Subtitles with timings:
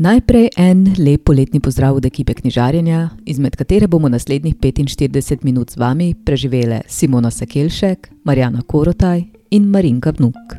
[0.00, 5.76] Najprej en lep poletni pozdrav od ekipe knjižarjenja, izmed katere bomo naslednjih 45 minut z
[5.76, 10.56] vami preživele Simona Sekelšek, Marjana Korotaj in Marinka Vnuk.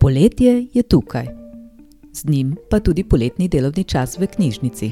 [0.00, 1.26] Poletje je tukaj,
[2.12, 4.90] z njim pa tudi poletni delovni čas v knjižnici.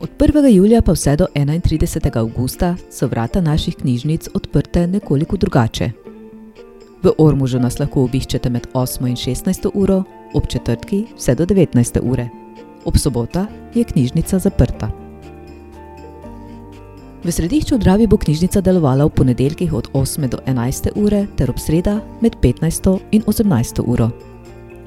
[0.00, 0.46] Od 1.
[0.56, 2.18] julija pa vse do 31.
[2.18, 5.90] augusta so vrata naših knjižnic odprte nekoliko drugače.
[7.02, 10.02] V Ormužu nas lahko obiščete med 8 in 16 uro,
[10.36, 12.00] ob četrtki vse do 19.
[12.02, 12.28] ure.
[12.84, 14.90] Ob sobota je knjižnica zaprta.
[17.24, 20.92] V središču Dravi bo knjižnica delovala v ponedeljkih od 8 do 11.
[20.94, 23.82] ure ter ob sredah med 15 in 18.
[23.86, 24.10] uro.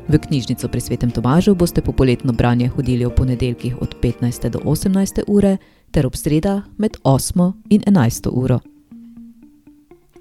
[0.07, 4.59] V knjižnico pri Svetem Tomažu boste po poletno branje hodili v ponedeljkih od 15 do
[4.59, 5.57] 18 ure
[5.91, 8.59] ter ob sredah med 8 in 11 uro.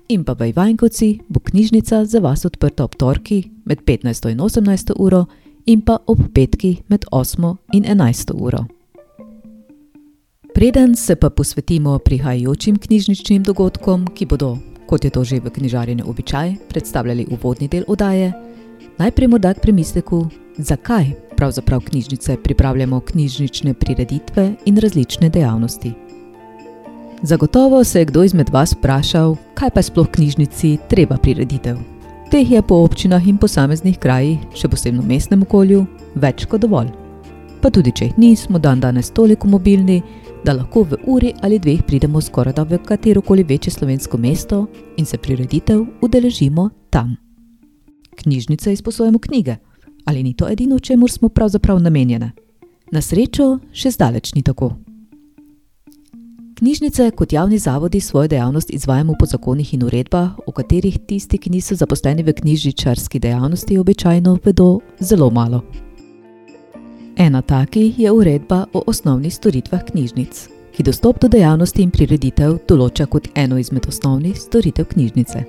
[0.09, 4.93] In pa v Ivankovci bo knjižnica za vas odprta ob torki med 15 in 18
[4.97, 5.27] uro
[5.67, 8.65] in pa ob petki med 8 in 11 uro.
[10.55, 16.05] Preden se pa posvetimo prihajajočim knjižničnim dogodkom, ki bodo, kot je to že v knjižarjenju
[16.09, 18.33] običaj, predstavljali uvodni del oddaje,
[18.99, 20.27] Najprej morda k premisleku,
[20.59, 25.93] zakaj pravzaprav knjižnice pripravljamo knjižnične prireditve in različne dejavnosti.
[27.23, 31.77] Zagotovo se je kdo izmed vas vprašal, kaj pa sploh knjižnici treba prireditev.
[32.31, 36.93] Teh je po občinah in posameznih krajih, še posebno v mestnem okolju, več kot dovolj.
[37.63, 40.03] Pa tudi če jih nismo dan danes toliko mobilni,
[40.45, 44.67] da lahko v uri ali dveh pridemo skoraj da v katero koli večje slovensko mesto
[44.97, 47.17] in se prireditev udeležimo tam
[48.19, 49.57] knjižnice izposojamo knjige.
[50.05, 52.31] Ali ni to edino, čemu smo pravzaprav namenjene?
[52.93, 54.88] Na srečo še zdaleč ni tako.
[56.59, 61.51] Knjižnice kot javni zavodi svojo dejavnost izvajamo po zakonih in uredbah, o katerih tisti, ki
[61.51, 65.61] niso zaposleni v knjižničarski dejavnosti, običajno vedo zelo malo.
[67.17, 73.07] Ena takih je uredba o osnovnih storitvah knjižnic, ki dostop do dejavnosti in prireditev določa
[73.07, 75.45] kot eno izmed osnovnih storitev knjižnice.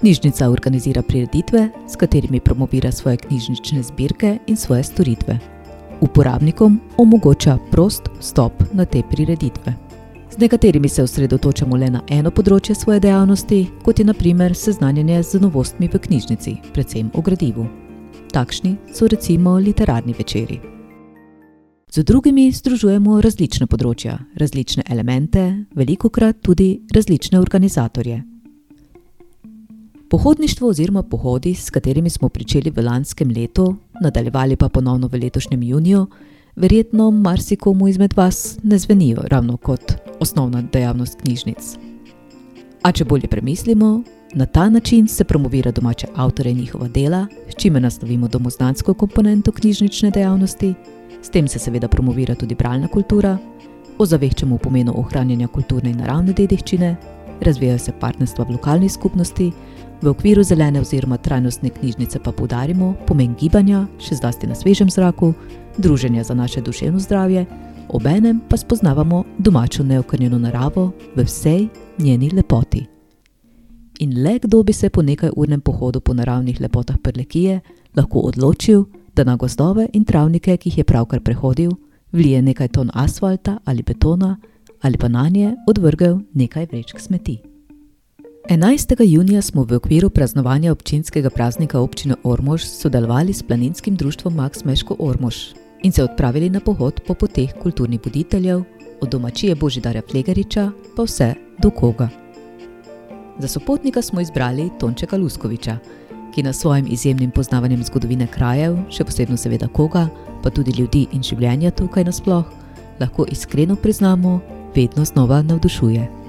[0.00, 5.38] Knjižnica organizira prireditve, s katerimi promovira svoje knjižnične zbirke in svoje storitve.
[6.00, 9.83] Uporabnikom omogoča prost vstop na te prireditve.
[10.34, 15.38] Z nekaterimi se osredotočamo le na eno področje svoje dejavnosti, kot je naprimer seznanjanje z
[15.38, 17.68] novostmi v knjižnici, predvsem o gradivu.
[18.34, 20.58] Takšni so recimo literarni večeri.
[21.86, 28.24] Z drugimi združujemo različne področja, različne elemente, veliko krat tudi različne organizatorje.
[30.10, 33.70] Pohodništvo oziroma pohodi, s katerimi smo pričeli v lanskem letu,
[34.02, 36.08] nadaljevali pa ponovno v letošnjem juniju,
[36.56, 41.76] verjetno marsikomu izmed vas ne zvenijo ravno kot osnovna dejavnost knjižnic.
[42.82, 44.02] A če bolje premislimo,
[44.34, 49.52] na ta način se promovira domače avtore in njihova dela, s čimer nastavimo domoznansko komponento
[49.52, 50.74] knjižnične dejavnosti,
[51.22, 53.38] s tem se seveda promovira tudi bralna kultura,
[53.98, 56.96] ozaveščamo pomenu ohranjanja kulturne in naravne dediščine,
[57.40, 59.52] razvijajo se partnerstva v lokalni skupnosti.
[60.02, 65.32] V okviru zelene oziroma trajnostne knjižnice pa poudarimo pomen gibanja, še zlasti na svežem zraku,
[65.78, 67.46] druženja za naše duševno zdravje,
[67.88, 71.68] obenem pa spoznavamo domačo neokrnjeno naravo v vsej
[71.98, 72.86] njeni lepoti.
[73.98, 77.60] In le kdo bi se po nekaj urnem pohodu po naravnih lepotah Prlekije
[77.96, 78.84] lahko odločil,
[79.14, 81.70] da na gozdove in travnike, ki jih je pravkar prehodil,
[82.12, 84.36] vlije nekaj ton asfalta ali betona,
[84.82, 87.53] ali pa na nje odvrgel nekaj vrečk smeti.
[88.48, 89.02] 11.
[89.04, 94.96] junija smo v okviru praznovanja občinskega praznika občine Ormož sodelovali s planinskim društvom Max Meško
[94.98, 95.36] Ormož
[95.82, 98.62] in se odpravili na pohod po poteh kulturnih voditeljev,
[99.00, 102.08] od domačije Božidarja Flegariča pa vse do koga.
[103.38, 105.78] Za sopotnika smo izbrali Tončeka Luskoviča,
[106.34, 110.08] ki na svojim izjemnim poznavanjem zgodovine krajev, še posebno seveda koga,
[110.42, 112.44] pa tudi ljudi in življenja tukaj nasploh,
[113.00, 114.40] lahko iskreno priznamo,
[114.76, 116.23] vedno znova navdušuje.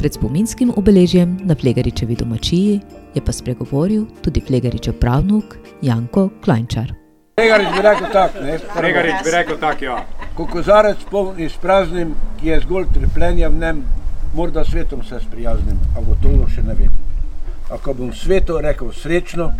[0.00, 2.80] Pred spominskim obeležjem na Flegaričevi domačiji
[3.14, 6.94] je pa spregovoril tudi Flegaričev pravnuk Janko Klajnčar.
[7.36, 8.54] Flegarič bi rekel tako, ne?
[8.58, 9.98] Flegarič bi rekel tako, ja.
[10.36, 13.84] Ko kozarec poln in spraznim, ki je zgolj trpljenja v njem,
[14.34, 16.96] morda svetom se sprijaznim, a gotovo še ne vem.
[17.68, 19.52] A ko bom svetu rekel srečno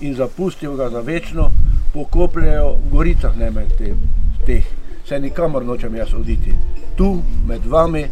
[0.00, 1.52] in zapustil ga za večno,
[1.94, 4.66] pokopljajo v goricah ne med teh,
[5.06, 6.58] se nikamor nočem jaz oditi.
[6.98, 7.14] Tu,
[7.46, 8.08] med vami,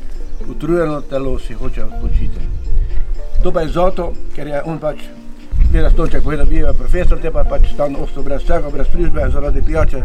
[0.50, 2.40] utrujeno telo si hoče odpočiti.
[3.42, 5.02] To pa je zato, ker je on pač,
[5.72, 9.28] gleda stolček, povedal bi je profesor, te pa pač stan ostro brez vsega, brez službe,
[9.32, 10.02] zaradi pijače.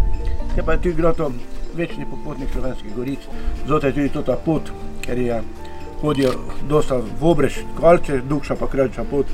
[0.55, 1.31] Te pa je tudi groto
[1.75, 3.19] večni popotnik slovenskih goric,
[3.67, 4.71] zato je tudi to ta pot,
[5.05, 5.41] ker je
[6.01, 6.33] hodil
[6.69, 9.25] dosta v obrež, kvalče, dukša pa kraljča pot,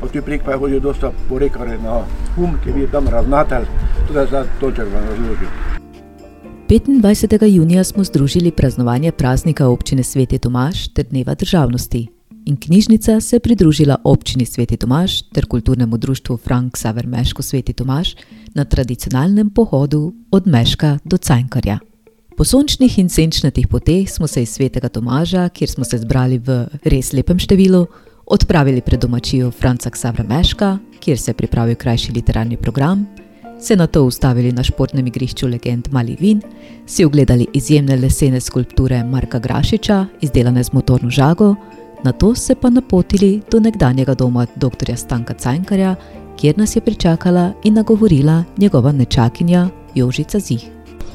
[0.00, 2.02] pa tudi prek pa je hodil dosta po rekare na
[2.36, 3.68] hum, ki je bil tam ravnatelj
[4.08, 5.81] Tukaj za toček vam razložim.
[6.72, 7.44] 25.
[7.44, 12.08] junija smo združili praznovanje praznika občine Sveti Tomaš ter Dneva državnosti.
[12.44, 17.72] In knjižnica se je pridružila občini Sveti Tomaš ter kulturnemu društvu Frank Saver Meško Sveti
[17.72, 18.14] Tomaš
[18.54, 21.78] na tradicionalnem pohodu od Meška do Cankarja.
[22.36, 26.66] Po sončnih in senčnatih poteh smo se iz Svetega Tomaža, kjer smo se zbrali v
[26.84, 27.86] res lepem številu,
[28.26, 33.06] odpravili pred domačijo Franca Ksavra Meška, kjer se je pripravil krajši literarni program,
[33.62, 36.40] se na to ustavili na športnem igrišču legend Mali Vin,
[36.86, 41.54] si ogledali izjemne lesene skulpture Marka Grašiča, izdelane z motorno žago,
[42.04, 44.96] na to se pa napotili do nekdanjega doma dr.
[44.96, 45.94] Stanka Cankarja,
[46.36, 50.64] kjer nas je pričakala in nagovorila njegova nečakinja Jožica Zih.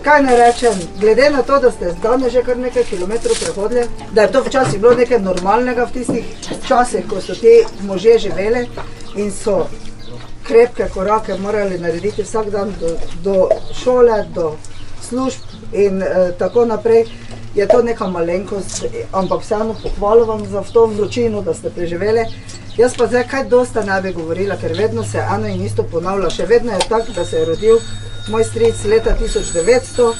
[0.03, 3.81] Kaj naj rečem, glede na to, da ste zdaj že kar nekaj kilometrov prehodili,
[4.15, 6.25] da je to včasih bilo nekaj normalnega v tistih
[6.67, 8.67] časih, ko so ti možje živeli
[9.15, 9.67] in so
[10.47, 13.49] krepke korake morali narediti vsak dan do, do
[13.83, 14.55] šole, do
[15.09, 17.05] služb in eh, tako naprej.
[17.55, 22.25] Je to neka malenkost, ampak vseeno pohvalo vam za to vročino, da ste preživeli.
[22.77, 26.29] Jaz pa zdaj kaj dosta ne bi govorila, ker vedno se eno in isto ponavlja.
[26.29, 27.79] Še vedno je tako, da se je rodil
[28.29, 30.11] moj stric leta 1900,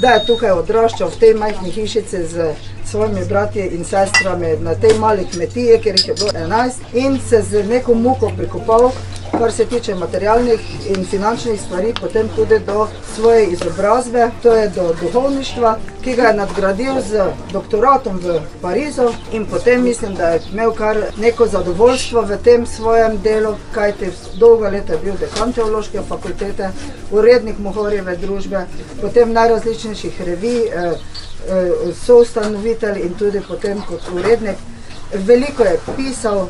[0.00, 2.48] da je tukaj odraščal v tej majhni hišici z
[2.86, 7.42] svojimi bratji in sestrami na tej mali kmetiji, kjer jih je bilo 11 in se
[7.42, 8.90] z neko muko prikopal
[9.38, 10.60] kar se tiče materialnih
[10.96, 16.34] in finančnih stvari, potem tudi do svoje izobrazbe, to je do duhovništva, ki ga je
[16.34, 22.38] nadgradil z doktoratom v Parizu in potem mislim, da je imel kar neko zadovoljstvo v
[22.44, 26.70] tem svojem delu, kajti dolga leta je bil dekan teološke fakultete,
[27.10, 28.66] urednik Mohorjeve družbe,
[29.00, 30.92] potem najrazličnejših revij, eh,
[31.48, 31.70] eh,
[32.06, 34.56] soustanovitelj in tudi potem kot urednik.
[35.12, 36.48] Veliko je pisal,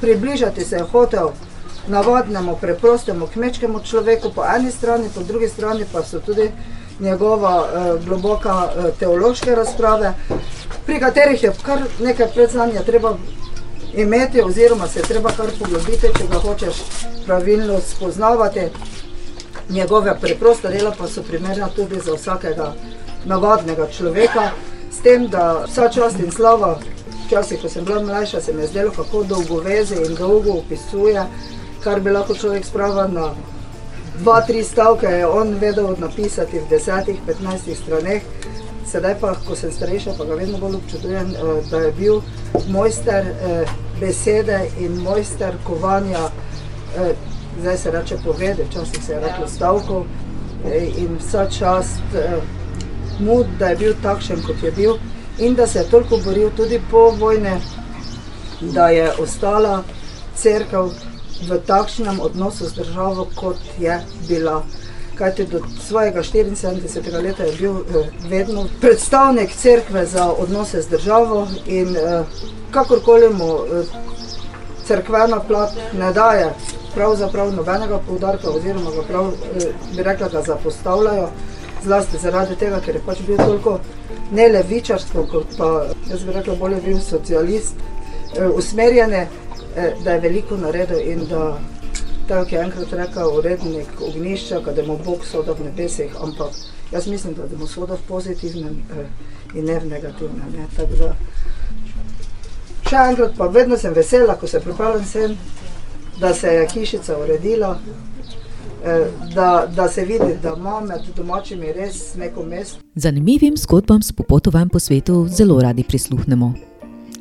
[0.00, 1.30] približati se je hotel
[1.88, 6.50] navadnemu, preprostemu kmečkemu človeku po eni strani, po drugi strani pa so tudi
[7.00, 10.12] njegova eh, globoka eh, teološke razprave,
[10.86, 13.16] pri katerih je kar nekaj predznanja treba
[13.94, 16.74] imeti oziroma se treba kar poglobiti, če ga hočeš
[17.26, 18.60] pravilno spoznavati.
[19.68, 22.72] Njegove preproste dela pa so primerna tudi za vsakega
[23.24, 24.50] navadnega človeka,
[24.90, 26.76] s tem, da vsa čast in slava,
[27.26, 31.26] včasih, ko sem bila mlajša, se mi je zdelo, kako dolgo veze in dolgo opisuje,
[31.86, 33.28] kar bi lahko človek spravil na
[34.18, 38.26] dva, tri stavke, je on vedel napisati v desetih, petnajstih straneh.
[38.86, 42.20] Sedaj pa, ko sem starejša, pa ga vedno bolj občudujem, eh, da je bil
[42.74, 46.26] mojster eh, besede in mojster kovanja,
[46.98, 47.14] eh,
[47.60, 50.06] zdaj se reče povede, včasih se je reklo stavkov
[50.74, 52.16] in vsa čast
[53.20, 54.96] mu, da je bil takšen, kot je bil
[55.38, 57.60] in da se je toliko boril tudi po vojne,
[58.60, 59.82] da je ostala
[60.34, 60.88] crkva
[61.48, 64.62] v takšnem odnosu z državo, kot je bila.
[65.16, 67.22] Kajti do svojega 74.
[67.22, 72.24] leta je bil eh, vedno predstavnik crkve za odnose z državo in eh,
[72.70, 73.84] kakorkoli mu eh,
[74.86, 76.52] crkvena plat ne daje
[76.96, 81.28] pravzaprav nobenega poudarka oziroma ga prav, eh, bi rekla, da zapostavljajo,
[81.84, 83.78] zlasti zaradi tega, ker je pač bil toliko
[84.32, 87.74] ne levičarstvo, kot pa, jaz bi rekla, bolje bil socialist,
[88.36, 89.45] eh, usmerjene Eh,
[90.04, 91.58] da je veliko naredil in da,
[92.28, 96.50] tako je enkrat rekel urednik ognišča, da mu Bog soda v nebesih, ampak
[96.92, 100.52] jaz mislim, da mu soda v pozitivnem eh, in ne v negativnem.
[100.56, 100.66] Ne?
[100.76, 101.12] Tako da,
[102.88, 105.36] še enkrat pa vedno sem vesela, ko se pripravljam sem,
[106.20, 107.78] da se je hišica uredila,
[108.84, 112.80] eh, da, da se vidi, da ima med domačimi res neko mesto.
[112.94, 116.54] Zanimivim zgodbam s popotovanjem po svetu zelo radi prisluhnemo.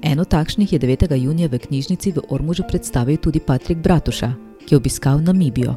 [0.02, 1.16] Eno takšnih je 9.
[1.16, 4.34] junija v knjižnici v Ormužu predstavil tudi Patrik Bratuša,
[4.66, 5.76] ki je obiskal Namibijo.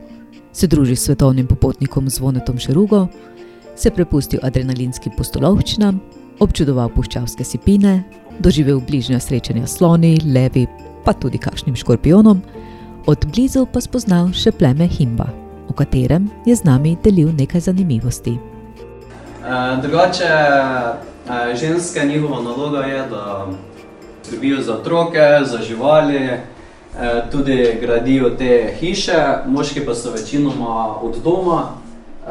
[0.52, 3.06] Se druži s svetovnim popotnikom Zvonetom Šerugo,
[3.76, 6.00] se prepustil adrenalinskim postolovščinam,
[6.40, 8.02] občudoval puščavske sipine,
[8.38, 10.66] doživel bližnja srečanja sloni, levi,
[11.04, 12.42] pa tudi kakšnim škorpionom,
[13.06, 15.28] od blizu pa spoznal še pleme Himba,
[15.68, 18.34] o katerem je z nami delil nekaj zanimivosti.
[19.38, 20.34] Uh, drugače,
[21.30, 23.46] uh, ženska njihova naloga je, da
[24.28, 26.40] skrbijo za otroke, za živali, eh,
[27.32, 31.62] tudi gradijo te hiše, moški pa so večinoma od doma,
[32.26, 32.30] eh,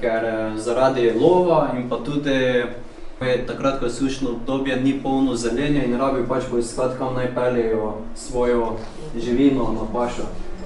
[0.00, 2.64] ker eh, zaradi lova in pa tudi
[3.46, 7.94] takrat, ko je sušno obdobje, ni polno zelenja in rabi pač poiskati, kam naj peljejo
[8.14, 8.76] svojo
[9.24, 10.22] živino na pašo.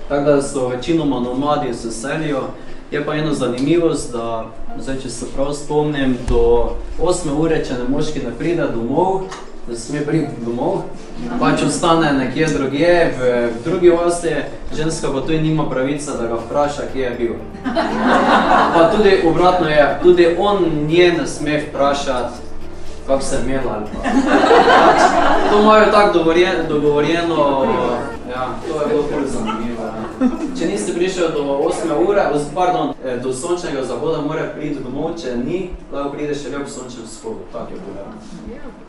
[0.08, 2.42] Tako da so večinoma nomadi se selijo.
[2.90, 4.46] Je pa ena zanimivost, da
[4.78, 6.70] zdaj, če se prav spomnim, do
[7.02, 9.22] 8 ure, če ne moški ne pride domov,
[9.68, 10.82] da sme priti domov,
[11.40, 14.34] pač ostane nekje drugje, v, v drugi vasi,
[14.74, 17.34] ženska pa tudi nima pravice, da ga vpraša, kje je bil.
[18.74, 22.34] Pa tudi obratno je, tudi on nje ne sme vprašati,
[23.06, 24.10] kako se imela ali pa.
[24.86, 25.00] Pač,
[25.50, 27.66] to imajo tako dogovorjeno, dogovorjeno,
[28.30, 29.82] ja, to je bilo bolj zanimivo.
[29.82, 30.28] Ja.
[30.58, 32.22] Če niste prišli do 8 ure,
[32.54, 37.06] pardon, eh, do sončnega zahoda, mora priti domov, če ni, lahko pride še ob sončnem
[37.06, 37.50] vzhodu.
[37.52, 38.85] Tak je bolj.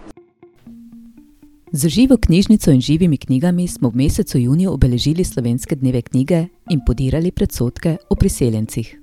[1.71, 6.79] Z živo knjižnico in živimi knjigami smo v mesecu juniju obeležili slovenske dneve knjige in
[6.85, 8.99] podirali predsotke o priseljencih.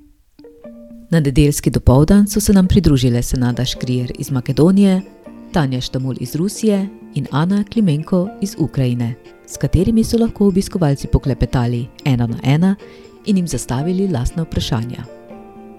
[1.10, 5.02] Na nedeljski dopoldan so se nam pridružile Senada Škrijer iz Makedonije,
[5.52, 9.14] Tanja Štamul iz Rusije in Ana Klimenko iz Ukrajine,
[9.46, 12.76] s katerimi so lahko obiskovalci poklepetali ena na ena
[13.26, 15.04] in jim zastavili lastne vprašanja.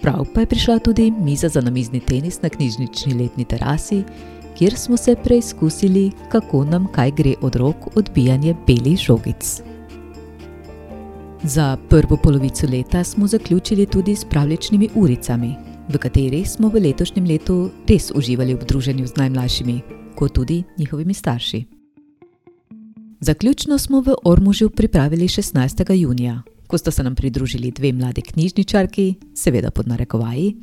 [0.01, 4.03] Prav pa je prišla tudi miza za namizni tenis na knjižnični letni terasi,
[4.57, 9.61] kjer smo se preizkusili, kako nam kaj gre od rok odbijanje belih žogic.
[11.43, 15.55] Za prvo polovico leta smo zaključili tudi s pravličnimi uricami,
[15.89, 19.81] v katerih smo v letošnjem letu res uživali v druženju z najmlajšimi,
[20.15, 21.65] kot tudi njihovimi starši.
[23.19, 25.93] Zaključno smo v Ormužu pripravili 16.
[25.93, 30.55] junija, ko sta se nam pridružili dve mladi knjižničarki, seveda pod narekovaji,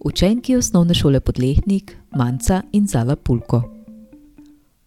[0.00, 3.62] učenki osnovne šole Podlehnik, Manca in Zala Pulko.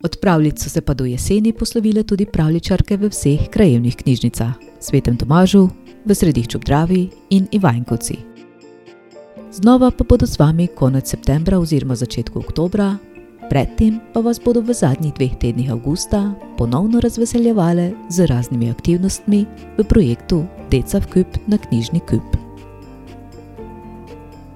[0.03, 5.17] Od pravljic so se pa do jeseni poslovile tudi pravličarke v vseh krajevnih knjižnicah, Svetem
[5.17, 5.69] Tomažu,
[6.05, 8.17] v Središču Dravi in Ivankovci.
[9.51, 12.97] Znova pa bodo z vami konec septembra oziroma začetku oktobra,
[13.49, 19.45] predtem pa vas bodo v zadnjih dveh tednih avgusta ponovno razveseljevale z raznimi aktivnostmi
[19.77, 22.49] v projektu Deca v Kup na knjižni kup.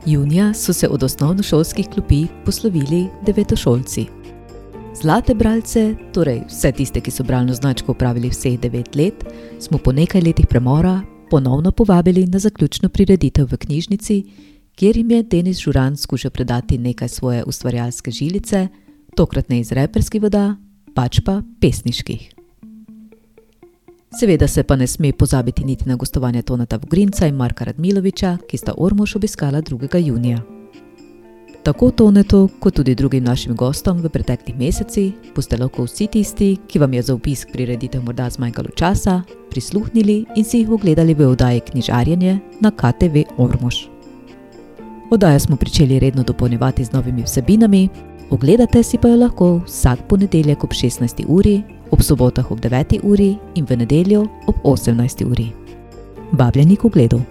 [0.05, 4.05] Junija so se od osnovnošolskih klopi poslovili devetošolci.
[5.01, 9.23] Zlate bralce, torej vse tiste, ki so bralno značko upravili vseh devet let,
[9.59, 14.23] smo po nekaj letih premora ponovno povabili na zaključno prireditev v knjižnici,
[14.75, 18.67] kjer jim je Denis Žuran skušal predati nekaj svoje ustvarjalske žilice,
[19.15, 20.55] tokrat ne iz reperskih voda,
[20.95, 22.32] pač pa pesniških.
[24.19, 28.57] Seveda se pa ne sme pozabiti niti na gostovanje Tonata Vogrinca in Marka Radmiloviča, ki
[28.57, 30.05] sta Ormož obiskala 2.
[30.05, 30.39] junija.
[31.63, 36.79] Tako Tonetu, kot tudi drugim našim gostom v preteklih mesecih, boste lahko vsi tisti, ki
[36.79, 41.61] vam je za obisk prireditev morda zmanjkalo časa, prisluhnili in si jih ogledali v oddaji
[41.71, 43.87] Knjižarjenje na KTV Ormož.
[45.11, 47.89] Oddajo smo pričeli redno dopolnjevati z novimi vsebinami,
[48.29, 51.25] ogledate si pa jo lahko vsak ponedeljek ob 16.
[51.27, 52.99] uri, ob sobotah ob 9.
[53.03, 55.25] uri in v nedeljo ob 18.
[55.25, 55.51] uri.
[56.31, 57.21] Vabljeni k ogledu.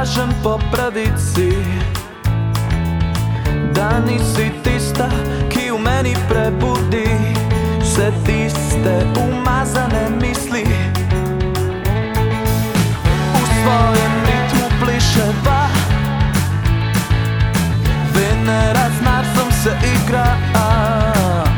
[0.00, 1.52] Lažem po pravici
[3.72, 5.08] Da nisi tista,
[5.48, 7.04] ki v meni prebudi.
[7.80, 10.64] Vse tiste umazane misli.
[13.34, 15.68] V svojem ritmu pliševa.
[18.14, 21.49] Venera z Marsom se igra Paziva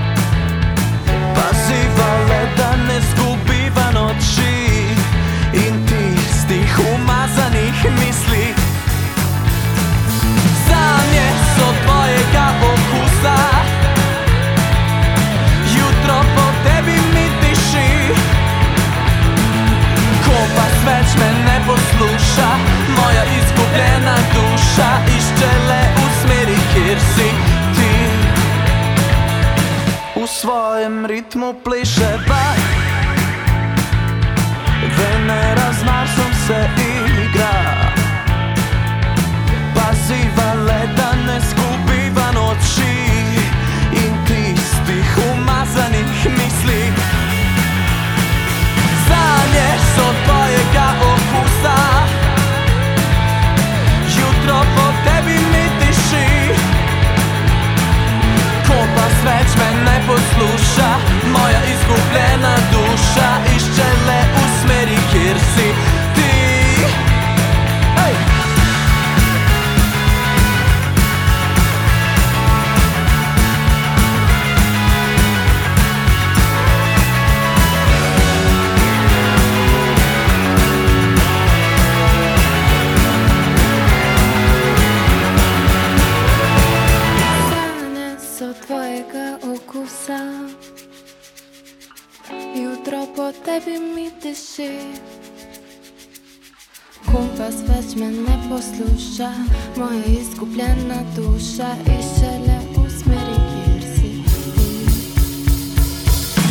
[97.43, 99.29] Kompas več me ne posluša,
[99.75, 104.69] moja izgubljena duša išče le v smeri, kjer si ti.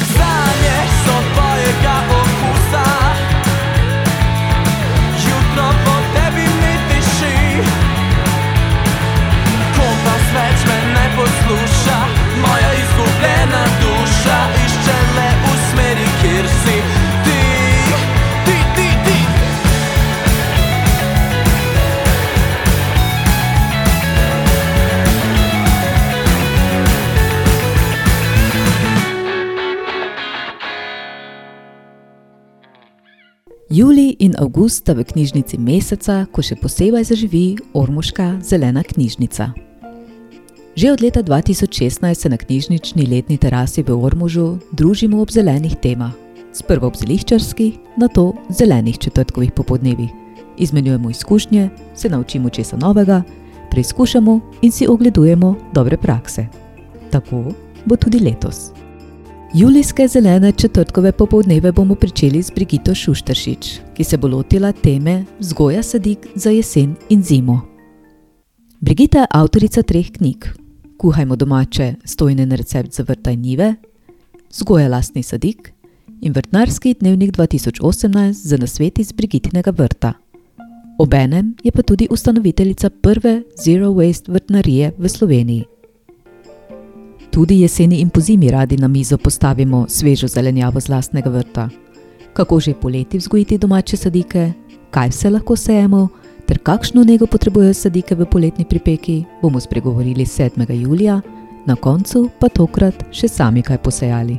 [0.09, 2.83] Sanje so tvojega okusa,
[5.23, 6.00] jutro po
[33.71, 39.45] Julij in avgust sta v knjižnici meseca, ko še posebej zaživi Ormoška zelena knjižnica.
[40.75, 46.11] Že od leta 2016 se na knjižnični letni terasi v Ormužu družimo ob zelenih temah.
[46.51, 50.11] Sprva ob zeliščarskih, nato zelenih četrtkovih popodnevih.
[50.59, 53.23] Izmenjujemo izkušnje, se naučimo česa novega,
[53.71, 56.49] preizkušamo in si ogledujemo dobre prakse.
[57.07, 57.55] Tako
[57.87, 58.80] bo tudi letos.
[59.53, 65.83] Julijske zelene četrtkove popoldneve bomo pričeli z Brigito Šušteršič, ki se bo lotila teme vzgoja
[65.83, 67.61] sadik za jesen in zimo.
[68.79, 70.45] Brigita je avtorica treh knjig:
[70.97, 73.75] Kuhajmo domače, stojnen recept za vrta in njive,
[74.51, 75.73] Vzgoja lastni sadik
[76.21, 80.13] in Vrtnarski dnevnik 2018 za nasveti z Brigitinega vrta.
[80.99, 85.65] Obenem je pa tudi ustanoviteljica prve Zero Waste vrtnarije v Sloveniji.
[87.31, 91.69] Tudi jeseni in pozimi radi na mizo postavimo svežo zelenjavo z lastnega vrta.
[92.33, 94.51] Kako že poleti vzgojiti domače sadike,
[94.91, 96.07] kaj vse lahko sejemo,
[96.45, 100.81] ter kakšno nego potrebujejo sadike v poletni pripeki, bomo spregovorili 7.
[100.81, 101.21] julija,
[101.65, 104.37] na koncu pa tokrat še sami kaj posejali.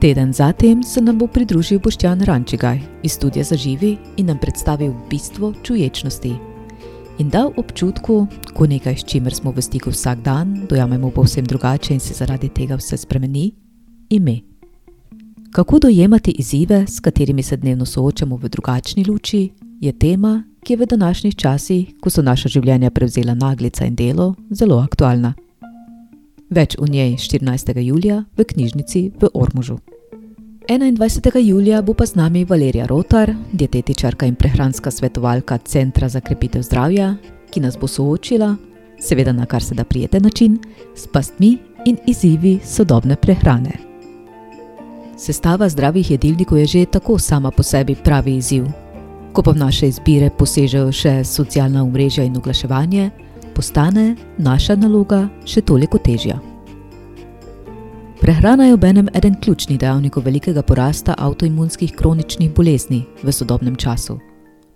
[0.00, 5.54] Teden zatem se nam bo pridružil Boštjan Rančigaj iz studia Zaživi in nam predstavil bistvo
[5.62, 6.47] čuječnosti.
[7.18, 11.94] In dal občutku, ko nekaj, s čimer smo v stiku vsak dan, dojamemo povsem drugače
[11.94, 13.50] in se zaradi tega vse spremeni,
[14.08, 14.38] ime.
[15.50, 19.50] Kako dojemati izzive, s katerimi se dnevno soočamo v drugačni luči,
[19.80, 24.34] je tema, ki je v današnjih časih, ko so naša življenja prevzela naglica in delo,
[24.50, 25.34] zelo aktualna.
[26.50, 27.82] Več o njej 14.
[27.82, 29.78] julija v knjižnici v Ormužu.
[30.68, 31.38] 21.
[31.38, 37.16] julija bo pa z nami Valerija Rotar, dietetičarka in prehranska svetovalka Centra za krepitev zdravja,
[37.50, 38.56] ki nas bo soočila,
[39.00, 40.58] seveda na kar se da prijeten način,
[40.96, 43.70] s pastmi in izzivi sodobne prehrane.
[45.16, 48.64] Sestava zdravih jedilnikov je že tako sama po sebi pravi izziv.
[49.32, 53.10] Ko pa v naše izbire posežejo še socialna omrežja in oglaševanje,
[53.54, 56.38] postane naša naloga še toliko težja.
[58.20, 64.18] Prehrana je obenem eden ključnih dejavnikov velikega porasta avtoimunskih kroničnih bolezni v sodobnem času.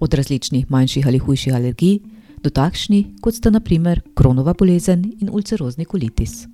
[0.01, 1.99] Od različnih manjših ali hujših alergij
[2.43, 6.47] do takšnih, kot sta naprimer kronova bolezen in ulcerozni kolitis.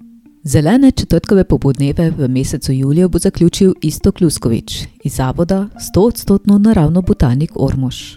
[0.45, 7.51] Zelene četrtkove popoldneve v mesecu juliju bo zaključil Isto Kluskovič iz zavoda 100-odstotno naravno botanik
[7.55, 8.17] Ormož.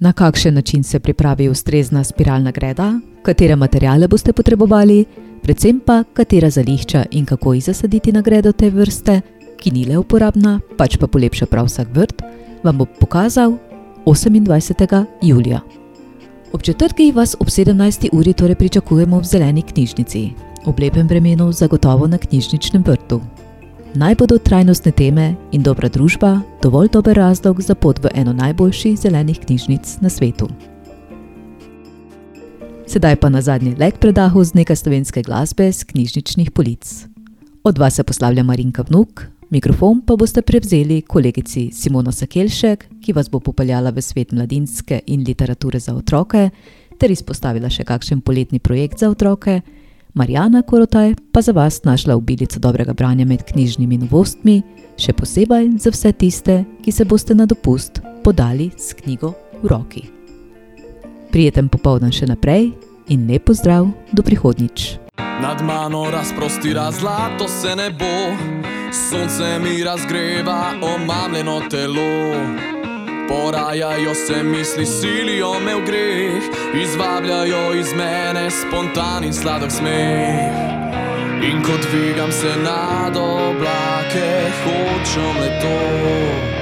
[0.00, 5.04] Na kakšen način se pripravi ustrezna spiralna greda, katere materijale boste potrebovali,
[5.42, 9.20] predvsem pa katera zališča in kako jih zasaditi na gredo te vrste,
[9.58, 12.22] ki ni le uporabna, pač pa polepša prav vsak vrt,
[12.64, 13.56] vam bo pokazal
[14.06, 15.04] 28.
[15.22, 15.60] julija.
[16.52, 18.08] Ob četrtkih vas ob 17.
[18.12, 20.30] uri torej pričakujemo v zeleni knjižnici,
[20.64, 23.20] ob lepem vremenu zagotovo na knjižničnem vrtu.
[23.94, 28.98] Naj bodo trajnostne teme in dobra družba dovolj dober razlog za pot v eno najboljših
[28.98, 30.48] zelenih knjižnic na svetu.
[32.88, 37.04] Sedaj pa na zadnji lek predahu z nekaj slovenske glasbe z knjižničnih polic.
[37.64, 43.28] Od vas se poslavlja Marinka Vnuk, mikrofon pa boste prevzeli kolegici Simona Sakelšek, ki vas
[43.28, 46.48] bo popeljala v svet mladinske in literature za otroke,
[46.96, 49.60] ter izpostavila še kakšen poletni projekt za otroke.
[50.16, 54.62] Marijana Korotaj pa za vas našla obilico dobrega branja med knjižnimi novostmi,
[54.96, 60.17] še posebej za vse tiste, ki se boste na dopust podali s knjigo v roki.
[61.28, 62.70] Prijeten popoldan še naprej
[63.12, 64.96] in lep pozdrav do prihodnjič.
[65.42, 68.32] Nad mano razprostira zlato se nebo,
[68.92, 72.32] sonce mi razgreva omamljeno telo.
[73.28, 76.42] Porajajo se misli, silijo me v greh,
[76.82, 80.48] izvabljajo iz mene spontan in sladek smeh.
[81.44, 84.28] In ko dvigam se nad oblake,
[84.64, 86.57] hočem le to.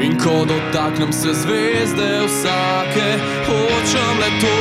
[0.00, 3.08] In ko dotaknem se zvezde vsake,
[3.46, 4.56] hočem le to.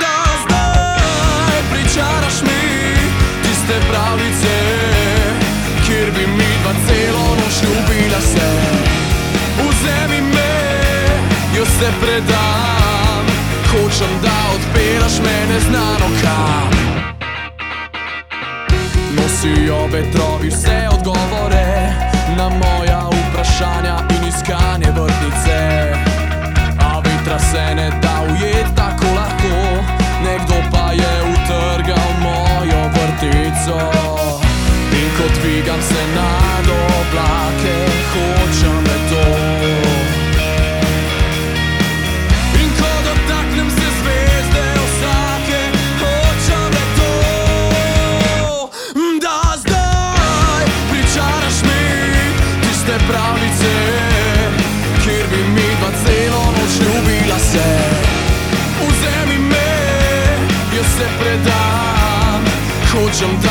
[0.00, 2.94] Da zdaj pričaraš mi
[3.42, 4.56] tiste pravljice,
[5.86, 8.50] kjer bi mi dva celo noč ljubila se.
[9.58, 10.52] Vzemi me,
[11.56, 13.24] jo se predam,
[13.70, 16.70] hočem da odpiraš mene znano kam.
[19.16, 22.79] Nosijo vetrovi vse odgovore na moja
[23.60, 24.19] vprašanja
[63.20, 63.49] hočem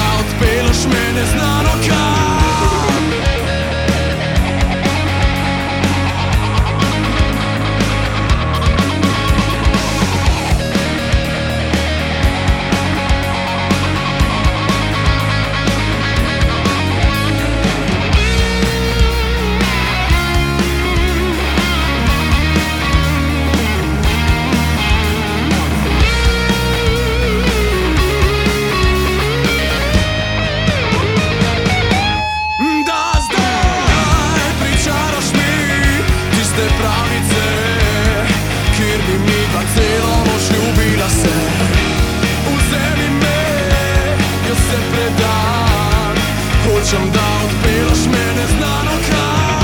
[46.90, 49.60] hočem da odpelaš me neznano kam.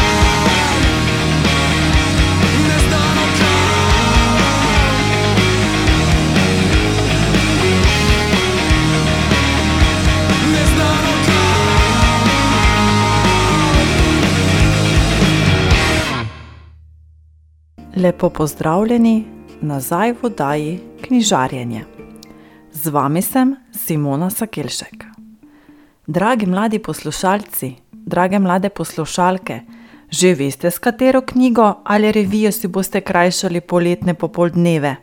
[2.67, 4.37] Neznano kam.
[10.53, 11.55] Neznano kam.
[17.95, 19.25] Lepo pozdravljeni
[19.61, 21.85] nazaj v oddaji Knjižarjenje.
[22.71, 25.04] Z vami sem Simona Sakelšek.
[26.07, 29.59] Dragi mladi poslušalci, drage mlade poslušalke,
[30.09, 34.95] že veste, s katero knjigo ali revijo si boste krajšali poletne popoldneve?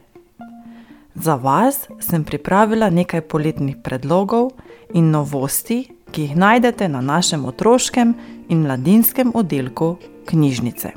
[1.15, 4.51] Za vas sem pripravila nekaj poletnih predlogov
[4.95, 8.15] in novosti, ki jih najdete na našem otroškem
[8.49, 10.93] in mladinskem oddelku knjižnice.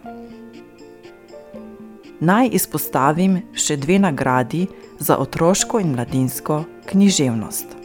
[2.20, 4.68] Naj izpostavim še dve nagradi
[5.00, 7.85] za otroško in mladinsko književnost.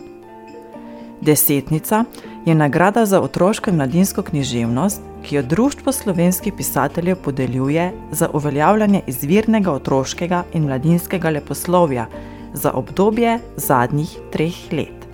[1.20, 2.04] Desetnica
[2.46, 9.02] je nagrada za otroško in mladinsko književnost, ki jo Društvo slovenskih pisateljev podeljuje za uveljavljanje
[9.06, 12.06] izvirnega otroškega in mladinskega leposlovja
[12.54, 15.06] za obdobje zadnjih treh let.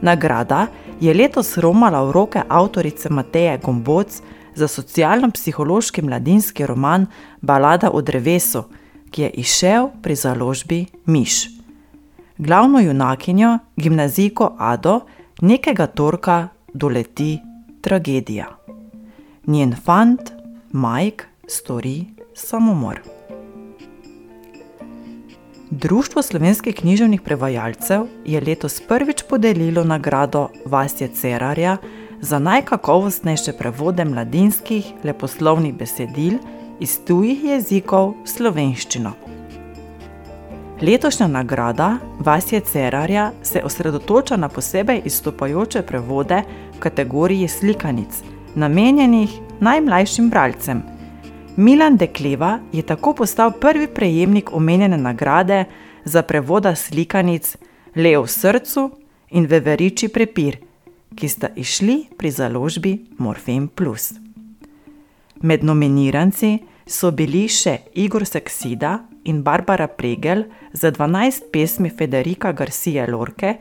[0.00, 0.66] Nagrada
[1.00, 4.22] je letos romala v roke avtorice Mateje Gomboc
[4.54, 7.06] za socialno-psihološki mladinski roman
[7.40, 8.64] Balada o drevesu,
[9.10, 11.48] ki je izšel pri založbi Miš.
[12.38, 15.00] Glavno junakinjo, gimnazijko Ado,
[15.40, 17.40] nekega torka doleti
[17.80, 18.46] tragedija.
[19.46, 20.30] Njen fant,
[20.72, 23.00] Mike, stori samomor.
[25.70, 31.76] Društvo slovenskih književnih prevajalcev je letos prvič podelilo nagrado Vasje Cerarja
[32.20, 36.38] za najkakovostnejše prevode mladinskih leposlovnih besedil
[36.80, 39.23] iz tujih jezikov v slovenščino.
[40.82, 46.42] Letošnja nagrada Vasje Cerarja se osredotoča na posebej izstopajoče prevode
[46.76, 48.08] v kategoriji slikanic,
[48.54, 50.82] namenjenih najmlajšim bralcem.
[51.56, 55.64] Milan Dekleva je tako postal prvi prejemnik omenjene nagrade
[56.04, 57.56] za prevoda slikanic
[57.96, 58.90] Leo v srcu
[59.30, 60.58] in Veveriči prepir,
[61.14, 64.12] ki sta išli pri založbi Morfem Plus.
[65.42, 73.06] Med nominiranci so bili še Igor Seksida in Barbara Pregel za 12 pesmi Federica Garcia
[73.10, 73.56] Lorke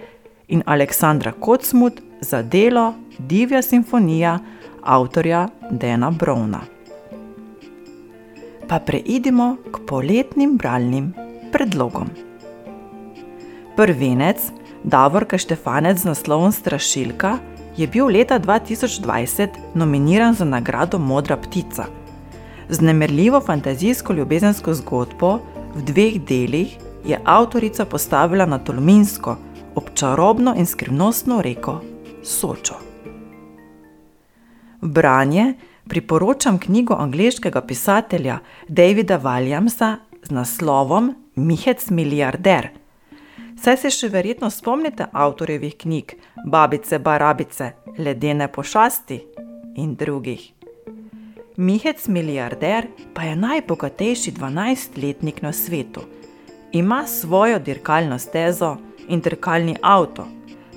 [0.48, 4.40] in Aleksandra Kocmut za delo Divja simfonija
[4.82, 6.60] avtorja Dena Browna.
[8.68, 11.14] Pa preidimo k poletnim bralnim
[11.52, 12.10] predlogom.
[13.76, 14.52] Prvenec,
[14.84, 17.38] Davorka Štefanec z naslovom Strašilka,
[17.78, 21.86] je bil leta 2020 nominiran za nagrado Modra ptica.
[22.70, 25.40] Z nemerljivo fantazijsko ljubezensko zgodbo
[25.76, 29.38] v dveh delih je avtorica postavila na Tolminsko,
[29.76, 31.82] občarobno in skrivnostno reko
[32.24, 32.76] Sočo.
[34.82, 35.54] V branje
[35.88, 42.70] priporočam knjigo angleškega pisatelja Davida Williamsa z naslovom Mihec milijarder.
[43.64, 49.22] Saj se še verjetno spomnite avtorjevih knjig Babice, barabice, ledene pošasti
[49.76, 50.63] in drugih.
[51.58, 56.02] Mihec milijarder pa je najbogatejši 12-letnik na svetu.
[56.72, 60.28] Ima svojo dirkalno stezo in dirkalni avto,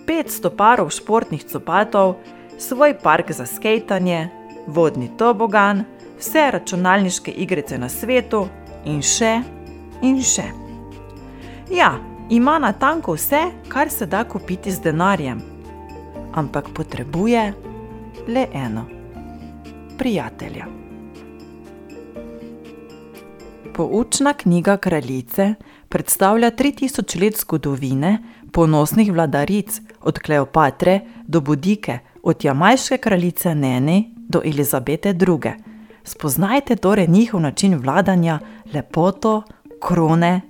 [0.07, 2.15] 500 parov športnih copatov,
[2.59, 4.29] svoj park za skejtanje,
[4.67, 5.85] vodni tobogan,
[6.19, 8.47] vse računalniške igrice na svetu
[8.85, 9.41] in še
[10.03, 10.45] in še.
[11.73, 11.95] Ja,
[12.31, 15.41] ima na tanko vse, kar se da kupiti z denarjem,
[16.35, 17.53] ampak potrebuje
[18.29, 18.96] le eno:
[19.99, 20.67] prijatelja.
[23.75, 25.55] Poučna knjiga kraljice
[25.89, 28.19] predstavlja 3000 let zgodovine
[28.53, 35.53] ponosnih vladaric, od Kleopatre do Budike, od jamajske kraljice Neni do Elizabete II.
[36.05, 38.39] Spoznajte torej njihov način vladanja,
[38.75, 39.43] lepoto,
[39.81, 40.41] krone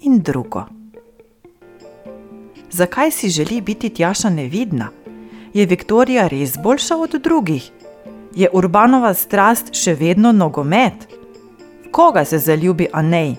[0.00, 0.64] in drugo.
[2.70, 4.88] Zakaj si želi biti Tjaša nevidna?
[5.54, 7.70] Je Viktorija res boljša od drugih?
[8.34, 11.08] Je Urbanova strast še vedno nogomet?
[11.90, 13.34] Koga se zaljubi Anej?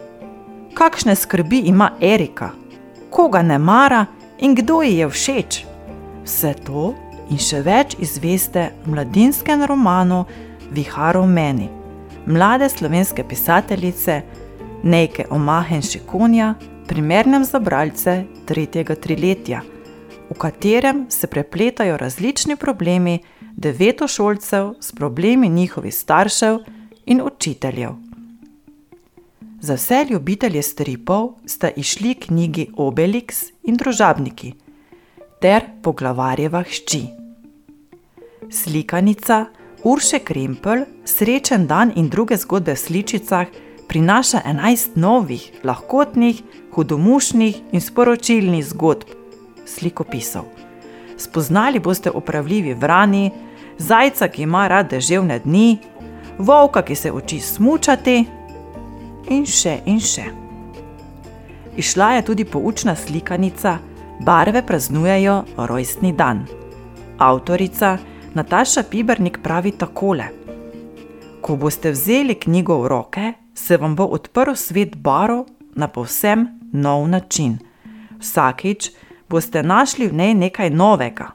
[0.75, 2.49] Kakšne skrbi ima Erika?
[3.09, 4.05] Koga ne mara
[4.39, 5.61] in kdo ji je všeč?
[6.25, 6.91] Vse to
[7.31, 10.25] in še več izveste v mladinskem romanu
[10.71, 11.69] Viharov meni,
[12.27, 14.21] mlade slovenske pisateljice
[14.83, 16.55] Nejke Omahen Šikonja,
[16.87, 19.61] primernem za bralce tretjega triletja,
[20.29, 23.21] v katerem se prepletajo različni problemi
[23.61, 26.57] devetošolcev s problemi njihovih staršev
[27.05, 27.91] in učiteljev.
[29.59, 34.53] Za vse ljubitelje stripov sta išli knjigi Obelix in Družabniki
[35.41, 37.01] ter Poglavarjeva hči.
[38.49, 39.45] Slikanica
[39.83, 43.47] Urše Krempel, Srečen dan in druge zgodbe v sličicah
[43.87, 46.41] prinaša 11 novih, lahkotnih,
[46.73, 49.07] hudomušnih in sporočilnih zgodb,
[49.65, 50.45] slikopisov.
[51.17, 53.31] Spoznali boste opravljivi vrani,
[53.81, 55.79] zajca, ki ima rad deževne dni,
[56.37, 58.17] volka, ki se uči smučati,
[59.29, 60.25] in še in še.
[61.77, 63.79] Išla je tudi poučna slikanica
[64.21, 66.45] Barve praznujejo rojstni dan.
[67.17, 67.97] Avtorica
[68.33, 70.27] Nataša Pibernik pravi takole:
[71.41, 77.07] Ko boste vzeli knjigo v roke, se vam bo odprl svet barov na povsem nov
[77.09, 77.57] način.
[78.19, 78.91] Vsakič
[79.29, 81.31] boste našli v njej nekaj novega.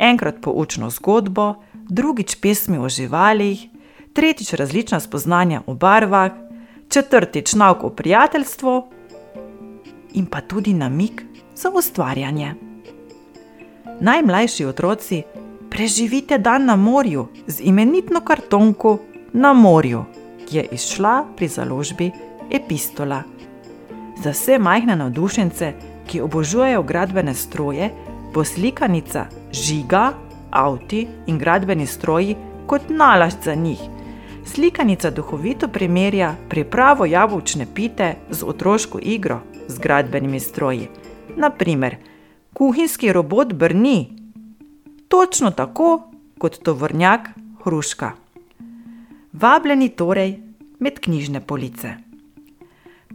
[0.00, 3.66] Enkrat poučno zgodbo, drugič pesmi o živalih,
[4.12, 6.32] tretjič različna spoznanja o barvah,
[6.88, 8.86] četrtič nauk o prijateljstvu
[10.12, 11.22] in pa tudi namik
[11.54, 12.54] za ustvarjanje.
[14.00, 15.22] Najmlajši otroci,
[15.70, 18.98] preživite dan na morju z imenitno kartonko
[19.32, 20.04] na morju,
[20.48, 22.10] ki je izšla pri založbi
[22.50, 23.22] Epistola.
[24.24, 25.72] Za vse majhne navdušence,
[26.06, 27.90] ki obožujejo gradbene stroje,
[28.34, 30.12] bo slikanica žiga,
[30.50, 32.36] avti in gradbeni stroji
[32.66, 33.80] kot nalašč za njih.
[34.46, 40.88] Slikanica duhovito primerja pripravo jabolčne pite z otroško igro z gradbenimi stroji.
[41.36, 41.96] Naprimer,
[42.52, 44.16] kuhinjski robot brni,
[45.08, 47.28] točno tako kot tovornjak
[47.64, 48.12] hruška.
[49.32, 50.40] Vabljeni torej
[50.78, 51.94] med knjižne police.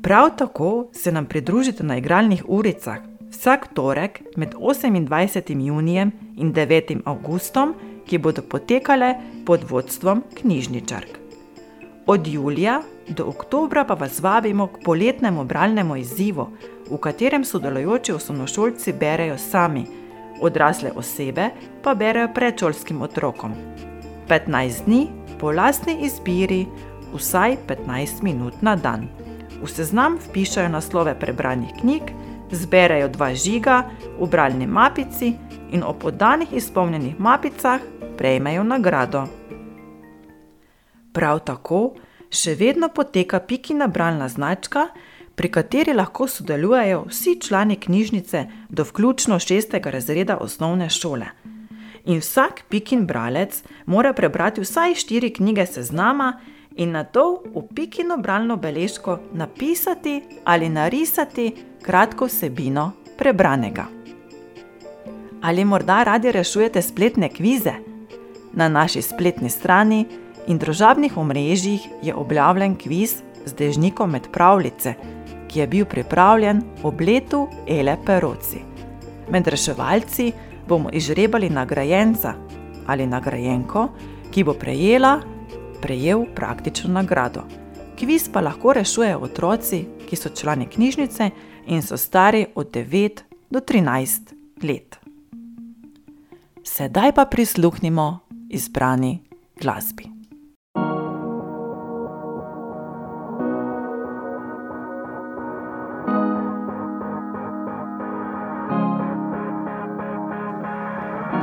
[0.01, 2.97] Prav tako se nam pridružite na igralnih uricah
[3.35, 5.65] vsak torek med 28.
[5.67, 7.01] junijem in 9.
[7.05, 7.75] augustom,
[8.07, 11.19] ki bodo potekale pod vodstvom knjižničark.
[12.05, 16.47] Od julija do oktobra pa vas vabimo k poletnemu bralnemu izzivu,
[16.89, 19.85] v katerem sodelujoči osnovnošolci berejo sami,
[20.41, 21.49] odrasle osebe
[21.83, 23.53] pa berejo predšolskim otrokom.
[24.29, 25.07] 15 dni
[25.39, 26.65] po lastni izbiri,
[27.13, 29.09] vsaj 15 minut na dan.
[29.61, 32.13] V seznam vpišajo naslove prebranih knjig,
[32.51, 33.83] zberejo dva žiga
[34.19, 35.33] v bralni mapici
[35.71, 37.81] in o podanih izpolnjenih mapicah
[38.17, 39.25] prejmejo nagrado.
[41.13, 41.95] Prav tako
[42.29, 44.87] še vedno poteka Pikina bralna značka,
[45.35, 51.27] pri kateri lahko sodelujejo vsi člani knjižnice do vključno šestega razreda osnovne šole.
[52.05, 56.39] In vsak Pikin bralec mora prebrati vsaj štiri knjige seznama
[56.75, 63.85] in na to v Pikino bralno beležko napisati ali narisati kratko vsebino prebranega.
[65.41, 67.73] Ali morda radi rešujete spletne kvize?
[68.53, 70.05] Na naši spletni strani
[70.47, 74.93] in družabnih omrežjih je objavljen kviz z dežnikom med pravljice,
[75.47, 78.59] ki je bil pripravljen ob letu Ele Peroci.
[79.29, 80.31] Med reševalci
[80.67, 82.33] bomo izžrebali nagrajenca
[82.87, 83.87] ali nagrajenko,
[84.31, 85.19] ki bo prejela,
[85.85, 87.43] prejel praktično nagrado.
[87.99, 91.29] Kviz pa lahko rešujejo otroci ki so člani knjižnice
[91.67, 94.21] in so stari od 9 do 13
[94.63, 94.95] let.
[96.63, 98.19] Sedaj pa prisluhnimo
[98.49, 99.19] izbrani
[99.61, 100.14] glasbi.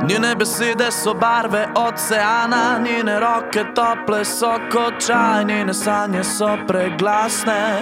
[0.07, 7.79] Njene besede so barve oceana, njene roke tople so kot čaj, njene sanje so preglasne,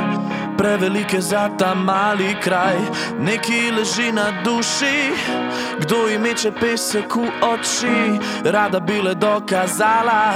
[0.58, 2.78] prevelike za ta mali kraj.
[3.20, 5.12] Neki leži na duši,
[5.80, 10.34] kdo jim meče pesek v oči, rada bi le dokazala,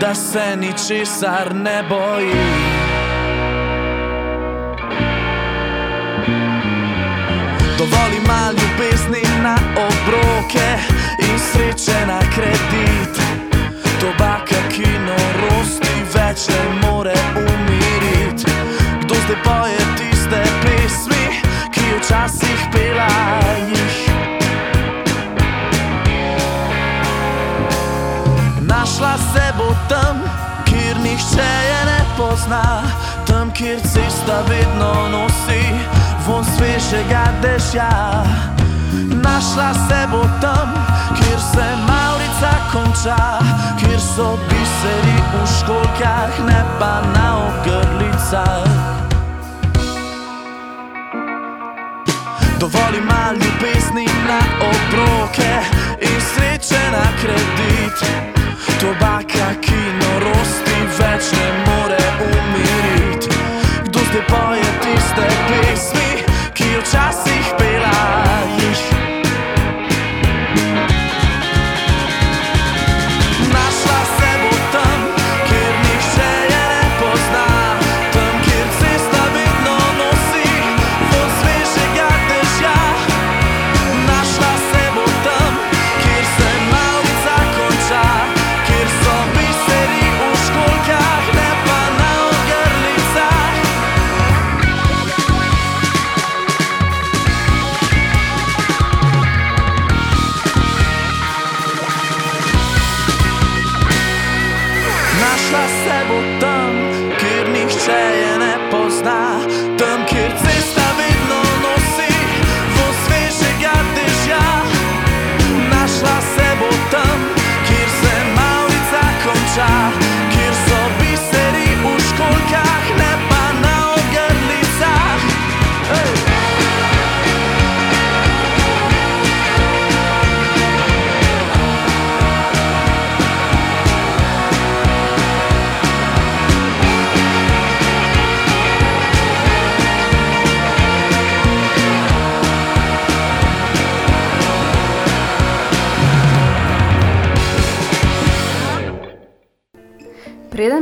[0.00, 2.86] da se ničesar ne boji.
[7.78, 10.96] Dovolj ima ljubezni na obroke
[11.52, 13.14] sreče na kredit.
[14.00, 18.52] Tobaka, ki norosti več ne more umiriti.
[19.02, 21.26] Kdo zdaj poje tiste pesmi,
[21.74, 23.10] ki včasih pela
[23.70, 23.96] jih?
[28.60, 30.22] Našla se bo tam,
[30.68, 32.82] kjer nihče je ne pozna,
[33.26, 35.62] tam, kjer cesta vedno nosi
[36.26, 37.90] von svežega dežja.
[39.04, 40.68] Našla se bo tam,
[41.16, 43.38] kjer se Maurica konča,
[43.80, 48.96] kjer so biseri v školkah, ne pa na ogrlicah.
[52.60, 55.52] Dovolj ima ljubezni na obroke
[56.00, 57.98] in sreče na kredit.
[58.80, 63.28] Tobaka, ki norosti več ne more umiriti.
[63.84, 67.65] Kdo zdaj poje tiste pesmi, ki včasih pela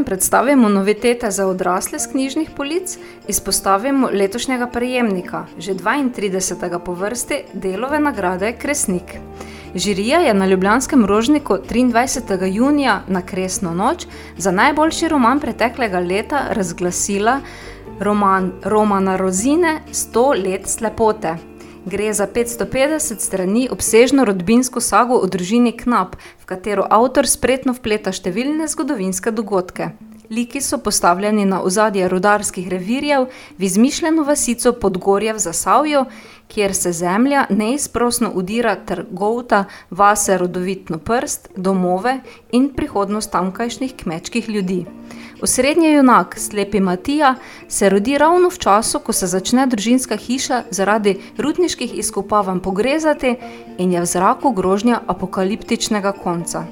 [0.05, 6.79] Preden predstavimo novitete za odrasle z knjižnih polic, izpostavimo letošnjega prejemnika, že 32.
[6.79, 9.17] po vrsti delove nagrade Kresnik.
[9.75, 12.53] Žirija je na Ljubljanskem rožniku 23.
[12.53, 17.41] junija na Kresno noč za najboljši roman preteklega leta razglasila
[18.01, 21.54] roman Romana Rozine 100 let slepote.
[21.87, 28.09] Gre za 550 strani obsežno rodbinsko sago o družini Knap, v katero avtor spretno vpleta
[28.09, 29.91] številne zgodovinske dogodke.
[30.33, 33.27] Liki so postavljeni na ozadje rudarskih revirjev
[33.59, 36.07] v izmišljeno vasico Podgorje v Zasavju,
[36.49, 42.21] kjer se zemlja neizprosno udira ter govta vase rodovitno prst, domove
[42.53, 44.85] in prihodnost tamkajšnjih kmečkih ljudi.
[45.43, 47.35] Osrednji junak, slepi Matija,
[47.69, 53.37] se rodi ravno v času, ko se začne družinska hiša zaradi rudniških izkopavanj pogrezati
[53.79, 56.65] in je v zraku grožnja apokaliptičnega konca.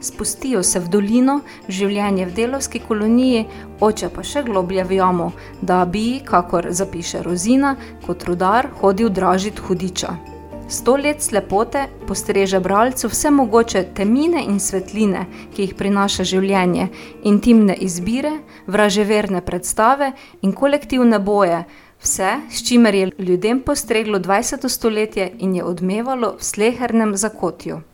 [0.00, 3.46] Spustijo se v dolino, življenje v delovski koloniji,
[3.80, 5.32] oče pa še globlje v jamo,
[5.62, 7.76] da bi, kakor zapiše Rozina,
[8.06, 10.16] kot rudar hodil dražit hudiča.
[10.68, 15.22] Sto let slepote postreže bralcu vse mogoče temine in svetline,
[15.54, 16.88] ki jih prinaša življenje,
[17.22, 18.32] intimne izbire,
[18.66, 20.10] vraževerne predstave
[20.42, 21.62] in kolektivne boje,
[22.02, 24.68] vse, s čimer je ljudem postreglo 20.
[24.68, 27.84] stoletje in je odmevalo v slehernem zakotju.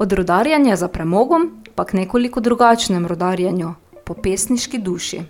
[0.00, 3.74] Od rudarjanja za premogom pa k nekoliko drugačnem rudarjanju,
[4.04, 5.20] po pesniški duši.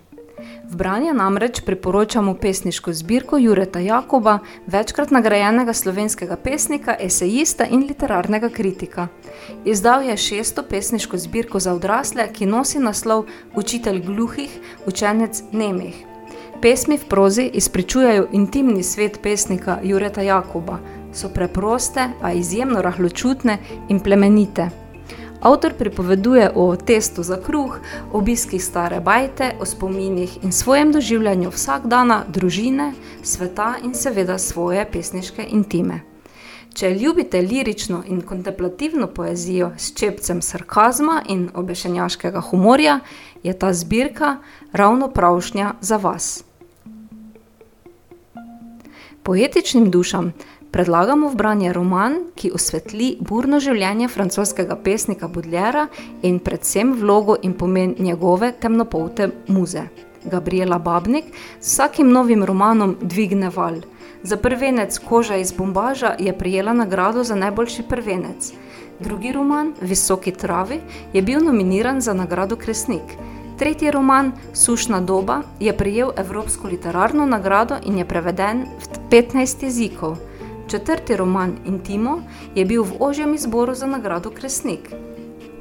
[0.70, 8.48] V branje namreč priporočamo pesniško zbirko Jureta Jakoba, večkrat nagrajenega slovenskega pesnika, esejista in literarnega
[8.48, 9.08] kritika.
[9.64, 16.04] Izdal je šesto pesniško zbirko za odrasle, ki nosi naslov Učitelj gluhih, učenec nemih.
[16.62, 20.78] Pesmi v prozi izpričujejo intimni svet pesnika Jureta Jakoba,
[21.12, 23.58] so preproste, a izjemno rahločutne
[23.88, 24.70] in plemenite.
[25.40, 27.78] Avtor pripoveduje o testu za kruh,
[28.12, 32.92] obiskih stare bajte, o spominih in svojem doživljanju vsakdana, družine,
[33.22, 36.00] sveta in seveda svoje pesniške intime.
[36.74, 43.00] Če ljubite lirično in kontemplativno poezijo s čepcem sarkazma in obešenjaškega humorja,
[43.42, 44.36] je ta zbirka
[44.72, 46.44] ravno pravšnja za vas.
[49.22, 50.32] Poetičnim dušam
[50.70, 55.88] predlagamo v branje roman, ki osvetli burno življenje francoskega pesnika Baudelaire
[56.22, 59.88] in predvsem vlogo in pomen njegove temnopolte muze.
[60.24, 61.24] Gabriela Babnik
[61.60, 63.80] s vsakim novim romanom dvigne val.
[64.22, 68.52] Za prvenec Koža iz bombaža je prijela nagrado za najboljši prvenec.
[69.00, 70.80] Drugi roman, Visoki travi,
[71.12, 73.16] je bil nominiran za nagrado Kresnik.
[73.58, 80.16] Tretji roman, Sušna doba, je prijel Evropsko literarno nagrado in je preveden v 15 jezikov.
[80.70, 82.22] Četrti roman, Intimo,
[82.54, 84.92] je bil v ožjem izboru za nagrado Kresnik.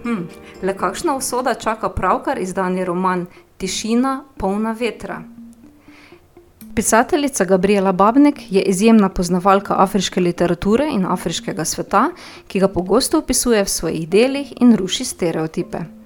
[0.03, 0.27] Hm,
[0.61, 3.25] le kakšna usoda čaka pravkar izdani roman
[3.57, 5.23] Tišina, polna vetra.
[6.75, 12.11] Pisateljica Gabriela Babnik je izjemna poznavalka afriške literature in afriškega sveta,
[12.47, 15.98] ki ga pogosto opisuje v svojih delih in ruši stereotipe.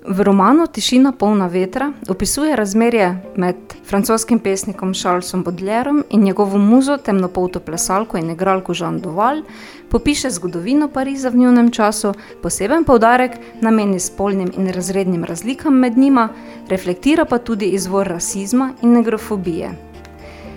[0.00, 6.96] V romanu Tišina polna vetra opisuje razmerje med francoskim pesnikom Charlesom Baudelaireom in njegovo muzo,
[6.96, 9.42] temnopolto plesalko in igralko Jean Duval,
[9.90, 16.28] popiše zgodovino Pariza v njunem času, poseben poudarek nameni spolnim in razrednim razlikam med njima,
[16.68, 19.70] reflektira pa tudi izvor rasizma in negrofobije.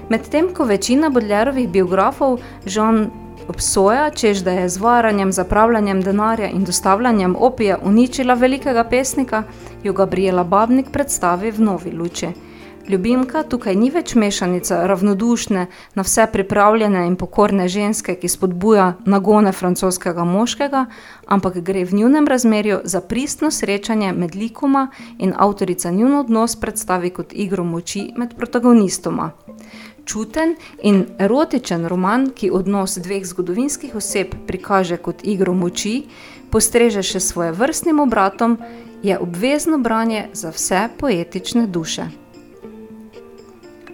[0.10, 3.10] Medtem ko večina Baudelaireovih biografov Jean
[3.48, 9.44] obsoja, čež da je z varanjem, zapravljanjem denarja in dostavljanjem opija uničila velikega pesnika,
[9.84, 12.28] jo Gabriela Babnik predstavi v novi luči.
[12.88, 15.62] Ljubimka tukaj ni več mešanica ravnodušne,
[15.96, 20.86] na vse pripravljene in pokorne ženske, ki spodbuja nagone francoskega moškega,
[21.26, 27.10] ampak gre v njunem razmerju za pristno srečanje med likoma in avtorica njun odnos predstavi
[27.10, 29.32] kot igro moči med protagonistoma
[30.06, 36.04] čuten in erotičen roman, ki odnos dveh zgodovinskih oseb prikaže kot igro moči,
[36.52, 38.58] postreže še svoje vrstnim obratom,
[39.04, 42.08] je obvezno branje za vse poetične duše.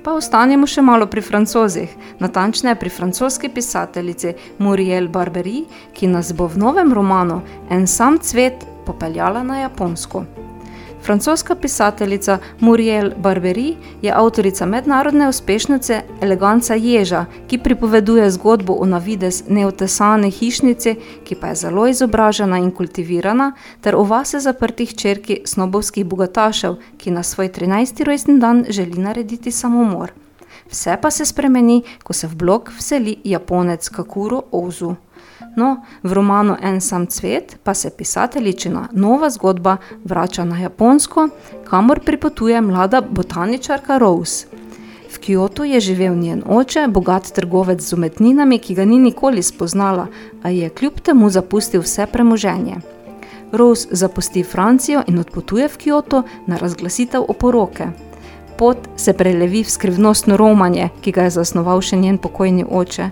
[0.03, 1.91] Pa ostanemo še malo pri francozih,
[2.23, 8.63] natančneje pri francoski pisateljici Muriel Barberi, ki nas bo v novem romanu En sam cvet
[8.85, 10.48] popeljala na Japonsko.
[11.03, 19.43] Francoska pisateljica Muriel Barberi je avtorica mednarodne uspešnice Eleganca ježa, ki pripoveduje zgodbo o navidez
[19.47, 26.05] neotesane hišnici, ki pa je zelo izobražena in kultivirana, ter o vase zaprtih črki snobovskih
[26.05, 28.03] bogatašev, ki na svoj 13.
[28.03, 30.11] rojstni dan želi narediti samomor.
[30.71, 34.95] Vse pa se spremeni, ko se v blok vseli japonec Kakuro Ozu.
[35.55, 41.29] No, v romanu En sam cvet pa se pisateljičina nova zgodba vrača na Japonsko,
[41.69, 44.47] kamor pripotuje mlada botaničarka Rose.
[45.09, 50.07] V Kyoto je živel njen oče, bogat trgovec z umetninami, ki ga ni nikoli spoznala,
[50.43, 52.75] a je kljub temu zapustil vse premoženje.
[53.51, 57.87] Rose zapusti Francijo in odpotuje v Kyoto na razglasitev oporoke.
[58.57, 63.09] Pot se prelevi v skrivnostno romanje, ki ga je zasnoval še njen pokojni oče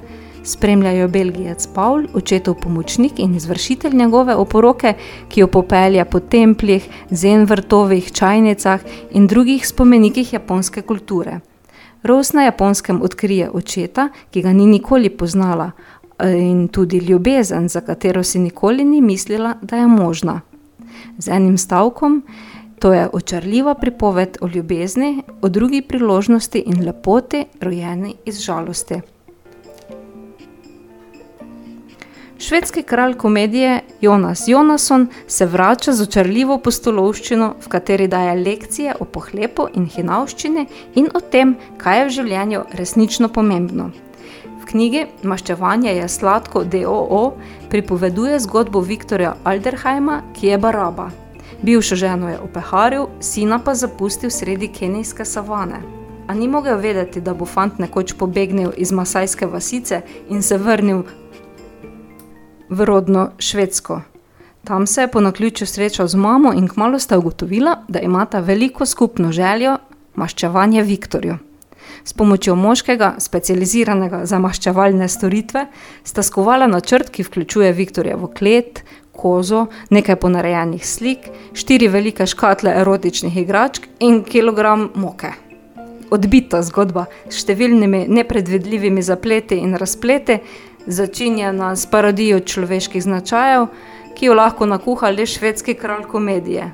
[0.47, 4.93] spremljajo Belgijec Paul, očetov pomočnik in izvršitelj njegove oporoke,
[5.29, 8.81] ki jo popelja po templjih, zen vrtovih, čajnicah
[9.11, 11.39] in drugih spomenikih japonske kulture.
[12.03, 15.71] Rose na japonskem odkrije očeta, ki ga ni nikoli poznala,
[16.23, 20.41] in tudi ljubezen, za katero si nikoli ni mislila, da je možna.
[21.17, 22.23] Z enim stavkom,
[22.79, 29.01] to je očarljiva pripoved o ljubezni, o drugi priložnosti in lepoti, rojeni iz žalosti.
[32.39, 39.05] Švedski kralj komedije Jonas Jonasson se vrača z očarljivo postolovščino, v kateri daje lekcije o
[39.05, 43.89] pohlepu in hinavščini in o tem, kaj je v življenju resnično pomembno.
[44.61, 47.23] V knjigi Maščevanje je sladko DOO
[47.73, 51.09] pripoveduje zgodbo Viktorja Alderheima, ki je baraba.
[51.61, 55.81] Bivšo ženo je opeharil, sina pa zapustil sredi kenijske savane.
[56.27, 61.05] A ni mogel vedeti, da bo fant nekoč pobegnil iz masajske vasice in se vrnil
[62.69, 64.01] v rodno Švedsko.
[64.63, 68.85] Tam se je po naključju srečal z mamo in kmalo sta ugotovila, da imata veliko
[68.85, 69.77] skupno željo
[70.15, 71.37] maščevanje Viktorju.
[72.03, 75.65] S pomočjo moškega, specializiranega za maščevalne storitve,
[76.03, 78.83] sta skovala načrt, ki vključuje Viktorjevo klet,
[79.17, 85.31] kozo, nekaj ponarejenih slik, štiri velike škatle erotičnih igračk in kilogram moke.
[86.09, 90.39] odbita zgodba s številnimi nepredvidljivimi zapleti in razpleti,
[90.87, 93.67] začinjena s parodijo človeških značajev,
[94.15, 96.71] ki jo lahko nakuha le švedski kralj komedije.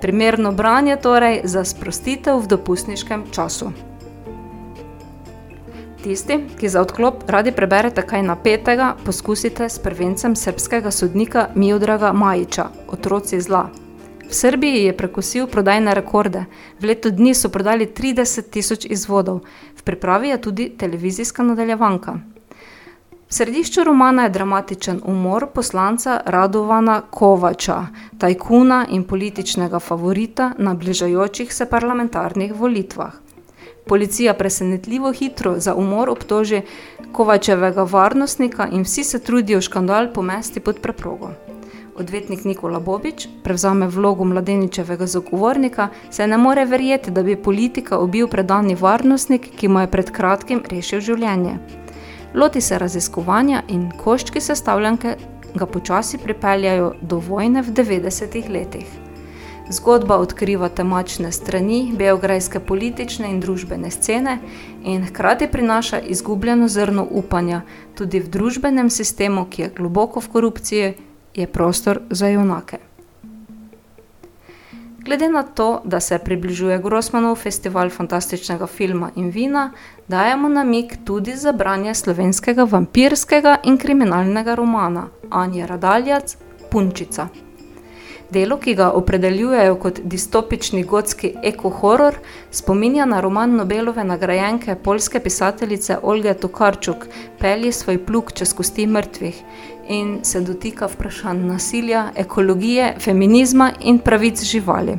[0.00, 3.72] Primerno branje torej za sprostitev v dopustniškem času.
[6.02, 12.68] Tisti, ki za odklop radi preberete kaj napetega, poskusite s prvencem srpskega sodnika Miodraga Majiča,
[12.88, 13.66] Otroci zla.
[14.28, 16.44] V Srbiji je prekosil prodajne rekorde,
[16.80, 19.42] v letu dni so prodali 30 tisoč izvodov,
[19.76, 22.18] v pripravi je tudi televizijska nadaljevanka.
[23.26, 27.86] V središču romana je dramatičen umor poslanca Radovana Kovača,
[28.18, 33.12] tajkuna in političnega favorita na bližajočih se parlamentarnih volitvah.
[33.86, 36.60] Policija presenetljivo hitro za umor obtoži
[37.12, 41.30] Kovačevega varnostnika in vsi se trudijo škandal pomesti pod preprogo.
[41.96, 48.28] Odvetnik Nikola Bobič prevzame vlogo mladeničevega zagovornika, se ne more verjeti, da bi politika ubil
[48.28, 51.58] predani varnostnik, ki mu je pred kratkim rešil življenje
[52.34, 55.16] loti se raziskovanja in koščki sestavljanke
[55.54, 58.86] ga počasi pripeljajo do vojne v 90-ih letih.
[59.70, 64.38] Zgodba odkriva temačne strani beograjske politične in družbene scene
[64.84, 67.62] in hkrati prinaša izgubljeno zrno upanja
[67.94, 70.94] tudi v družbenem sistemu, ki je globoko v korupciji,
[71.34, 72.85] je prostor za junake.
[75.06, 79.70] Glede na to, da se približuje Grossmanov festival fantastičnega filma in vina,
[80.08, 86.36] dajemo namik tudi za branje slovenskega vampirskega in kriminalnega romana Anja Radaljac
[86.70, 87.28] Punčica.
[88.30, 92.16] Delo, ki ga opredeljujejo kot distopični gotski eko-horror,
[92.50, 97.06] spominja na roman Nobelove nagrajenke polske pisateljice Olge Tokarčuk
[97.38, 99.42] Pelji svoj pluk čez kosti mrtvih
[99.88, 104.98] in se dotika vprašanj nasilja, ekologije, feminizma in pravic živali.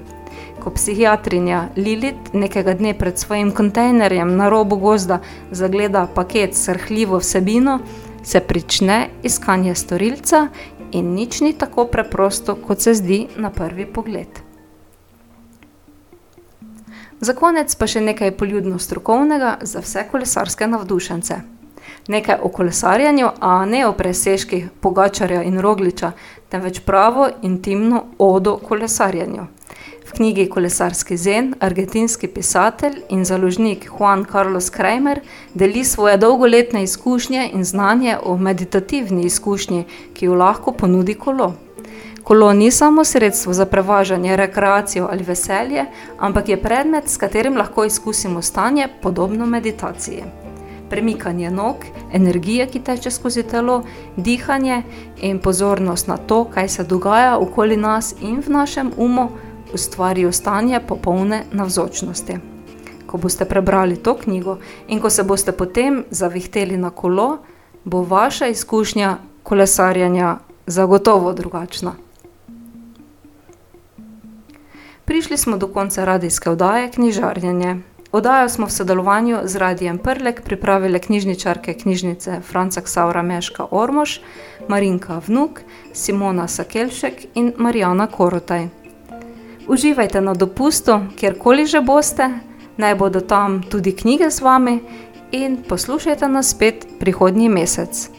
[0.63, 5.19] Ko psihiatrinja Lilith nekega dne pred svojim kontejnerjem na robu gozda
[5.51, 7.79] zagleda paket s srhljivo vsebino,
[8.23, 10.47] se prične iskanje storilca
[10.91, 14.43] in nič ni tako preprosto, kot se zdi na prvi pogled.
[17.19, 21.41] Za konec pa še nekaj poljudno strokovnega za vse kolesarske navdušence
[22.07, 26.11] nekaj o kolesarjenju, a ne o presežkih Pogačarja in Rogliča,
[26.49, 29.47] temveč pravo intimno odo kolesarjenju.
[30.07, 35.19] V knjigi Kolesarski zen argentinski pisatelj in založnik Juan Carlos Kramer
[35.53, 39.83] deli svoje dolgoletne izkušnje in znanje o meditativni izkušnji,
[40.13, 41.53] ki jo lahko ponudi kolo.
[42.23, 45.85] Kolo ni samo sredstvo za prevažanje, rekreacijo ali veselje,
[46.19, 50.23] ampak je predmet, s katerim lahko izkusimo stanje podobno meditaciji
[50.89, 51.75] premikanje nog,
[52.13, 53.83] energije, ki teče skozi telo,
[54.15, 54.81] dihanje
[55.21, 59.29] in pozornost na to, kaj se dogaja okoli nas in v našem umu,
[59.73, 62.37] ustvarijo stanje popolne navzočnosti.
[63.07, 64.57] Ko boste prebrali to knjigo
[64.87, 67.37] in ko se boste potem zavihteli na kolo,
[67.83, 70.37] bo vaša izkušnja kolesarjanja
[70.67, 71.95] zagotovo drugačna.
[75.05, 77.77] Prišli smo do konca radijske oddaje Knjižarjenje.
[78.11, 84.19] Odajo smo v sodelovanju z Radijem Prlek pripravili knjižničarke knjižnice Franca Ksaura Meška Ormož,
[84.67, 85.61] Marinka Vnuk,
[85.93, 88.67] Simona Sakelšek in Marijana Korotaj.
[89.67, 92.29] Uživajte na dopustu, kjerkoli že boste,
[92.77, 94.79] naj bodo tam tudi knjige z vami
[95.31, 98.09] in poslušajte nas spet prihodnji mesec.